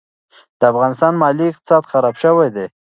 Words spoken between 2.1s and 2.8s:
شوی دي.